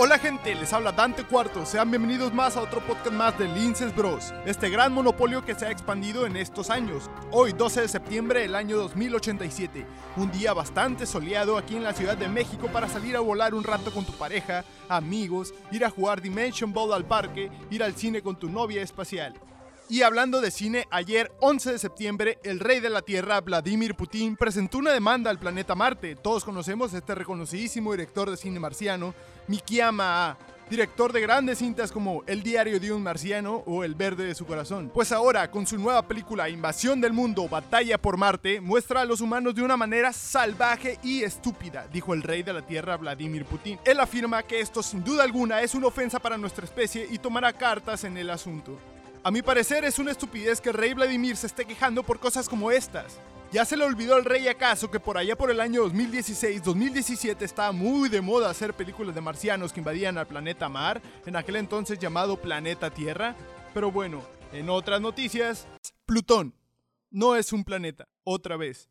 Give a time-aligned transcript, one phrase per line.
[0.00, 3.92] Hola gente, les habla Dante Cuarto, sean bienvenidos más a otro podcast más de Linces
[3.92, 7.10] Bros, este gran monopolio que se ha expandido en estos años.
[7.32, 9.84] Hoy 12 de septiembre del año 2087,
[10.16, 13.64] un día bastante soleado aquí en la Ciudad de México para salir a volar un
[13.64, 18.22] rato con tu pareja, amigos, ir a jugar Dimension Ball al parque, ir al cine
[18.22, 19.34] con tu novia espacial.
[19.90, 24.36] Y hablando de cine, ayer 11 de septiembre, el rey de la Tierra, Vladimir Putin,
[24.36, 26.14] presentó una demanda al planeta Marte.
[26.14, 29.14] Todos conocemos este reconocidísimo director de cine marciano,
[29.46, 30.36] Mikiyama
[30.68, 34.46] director de grandes cintas como El diario de un marciano o El verde de su
[34.46, 34.90] corazón.
[34.92, 39.20] Pues ahora, con su nueva película Invasión del Mundo, Batalla por Marte, muestra a los
[39.20, 43.78] humanos de una manera salvaje y estúpida, dijo el rey de la Tierra Vladimir Putin.
[43.84, 47.52] Él afirma que esto sin duda alguna es una ofensa para nuestra especie y tomará
[47.52, 48.78] cartas en el asunto.
[49.24, 52.48] A mi parecer es una estupidez que el rey Vladimir se esté quejando por cosas
[52.48, 53.18] como estas.
[53.50, 57.72] ¿Ya se le olvidó al rey acaso que por allá por el año 2016-2017 estaba
[57.72, 61.98] muy de moda hacer películas de marcianos que invadían al planeta Mar, en aquel entonces
[61.98, 63.34] llamado planeta Tierra?
[63.74, 65.66] Pero bueno, en otras noticias,
[66.06, 66.54] Plutón
[67.10, 68.88] no es un planeta, otra vez.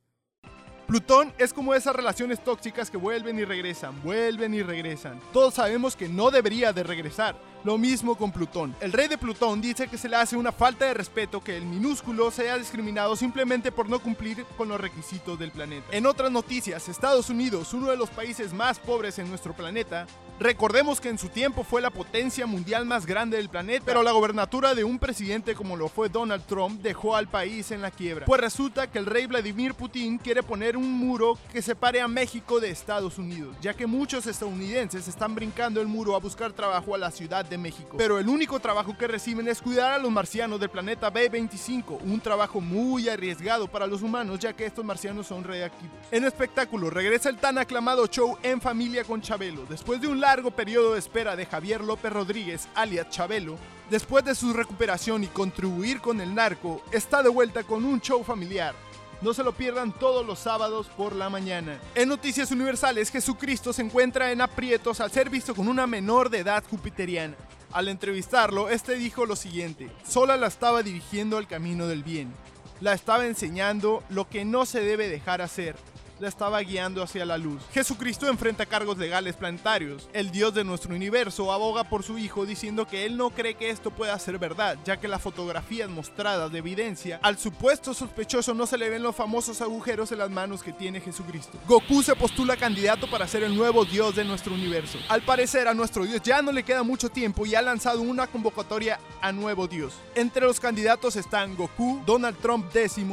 [0.88, 5.22] Plutón es como esas relaciones tóxicas que vuelven y regresan, vuelven y regresan.
[5.32, 8.76] Todos sabemos que no debería de regresar, lo mismo con Plutón.
[8.80, 11.66] El rey de Plutón dice que se le hace una falta de respeto que el
[11.66, 15.88] minúsculo sea discriminado simplemente por no cumplir con los requisitos del planeta.
[15.92, 20.08] En otras noticias, Estados Unidos, uno de los países más pobres en nuestro planeta,
[20.40, 24.12] recordemos que en su tiempo fue la potencia mundial más grande del planeta, pero la
[24.12, 28.26] gobernatura de un presidente como lo fue Donald Trump dejó al país en la quiebra.
[28.26, 32.60] Pues resulta que el rey Vladimir Putin quiere poner un muro que separe a México
[32.60, 36.98] de Estados Unidos, ya que muchos estadounidenses están brincando el muro a buscar trabajo a
[36.98, 37.96] la ciudad de México.
[37.98, 42.20] Pero el único trabajo que reciben es cuidar a los marcianos del planeta B25, un
[42.20, 45.96] trabajo muy arriesgado para los humanos ya que estos marcianos son reactivos.
[46.12, 49.66] En espectáculo, regresa el tan aclamado show En Familia con Chabelo.
[49.70, 53.58] Después de un largo periodo de espera de Javier López Rodríguez, alias Chabelo,
[53.90, 58.24] después de su recuperación y contribuir con el narco, está de vuelta con un show
[58.24, 58.76] familiar.
[59.22, 61.80] No se lo pierdan todos los sábados por la mañana.
[61.96, 66.40] En Noticias Universales, Jesucristo se encuentra en aprietos al ser visto con una menor de
[66.40, 67.36] edad jupiteriana.
[67.72, 72.32] Al entrevistarlo, este dijo lo siguiente: Sola la estaba dirigiendo al camino del bien.
[72.80, 75.76] La estaba enseñando lo que no se debe dejar hacer
[76.20, 77.62] la estaba guiando hacia la luz.
[77.74, 80.10] Jesucristo enfrenta cargos legales planetarios.
[80.14, 83.70] El Dios de nuestro universo aboga por su Hijo diciendo que él no cree que
[83.70, 88.66] esto pueda ser verdad, ya que las fotografías mostradas de evidencia al supuesto sospechoso no
[88.66, 91.58] se le ven los famosos agujeros en las manos que tiene Jesucristo.
[91.68, 94.98] Goku se postula candidato para ser el nuevo Dios de nuestro universo.
[95.10, 98.28] Al parecer a nuestro Dios ya no le queda mucho tiempo y ha lanzado una
[98.28, 99.94] convocatoria a nuevo Dios.
[100.16, 103.06] Entre los candidatos están Goku, Donald Trump X,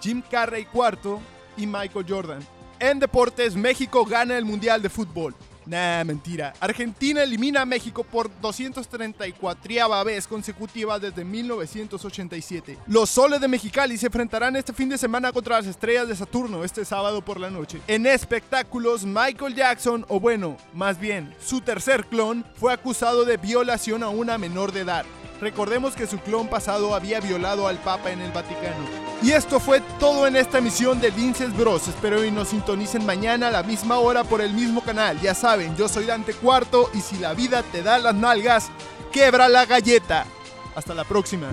[0.00, 1.18] Jim Carrey IV,
[1.56, 2.46] y Michael Jordan.
[2.78, 5.34] En deportes, México gana el Mundial de Fútbol.
[5.66, 6.54] Nah, mentira.
[6.60, 12.78] Argentina elimina a México por 234 vez consecutiva desde 1987.
[12.86, 16.62] Los soles de Mexicali se enfrentarán este fin de semana contra las estrellas de Saturno
[16.62, 17.80] este sábado por la noche.
[17.88, 24.04] En espectáculos, Michael Jackson, o bueno, más bien, su tercer clon, fue acusado de violación
[24.04, 25.04] a una menor de edad.
[25.40, 28.84] Recordemos que su clon pasado había violado al Papa en el Vaticano.
[29.22, 31.88] Y esto fue todo en esta emisión de Linces Bros.
[31.88, 35.20] Espero y nos sintonicen mañana a la misma hora por el mismo canal.
[35.20, 38.68] Ya saben, yo soy Dante Cuarto y si la vida te da las nalgas,
[39.12, 40.26] quebra la galleta.
[40.74, 41.48] Hasta la próxima.